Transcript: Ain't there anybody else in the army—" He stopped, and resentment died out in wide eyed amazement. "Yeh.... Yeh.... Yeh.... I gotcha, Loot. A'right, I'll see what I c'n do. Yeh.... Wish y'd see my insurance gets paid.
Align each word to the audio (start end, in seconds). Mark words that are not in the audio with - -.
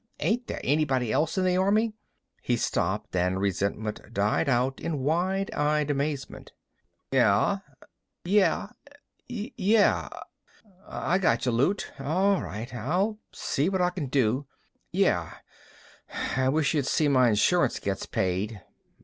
Ain't 0.19 0.47
there 0.47 0.59
anybody 0.63 1.11
else 1.11 1.37
in 1.37 1.43
the 1.45 1.57
army—" 1.57 1.93
He 2.41 2.57
stopped, 2.57 3.15
and 3.15 3.39
resentment 3.39 3.99
died 4.11 4.49
out 4.49 4.79
in 4.79 5.01
wide 5.01 5.51
eyed 5.53 5.91
amazement. 5.91 6.53
"Yeh.... 7.11 7.57
Yeh.... 8.25 8.65
Yeh.... 9.27 10.09
I 10.87 11.17
gotcha, 11.19 11.51
Loot. 11.51 11.91
A'right, 11.99 12.73
I'll 12.73 13.19
see 13.31 13.69
what 13.69 13.79
I 13.83 13.91
c'n 13.91 14.07
do. 14.07 14.47
Yeh.... 14.91 15.29
Wish 16.47 16.73
y'd 16.73 16.87
see 16.87 17.07
my 17.07 17.29
insurance 17.29 17.77
gets 17.77 18.07
paid. 18.07 18.59